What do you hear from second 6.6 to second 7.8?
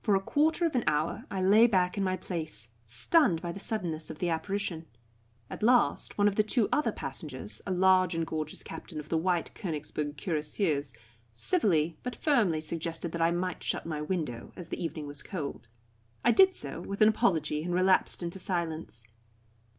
other passengers, a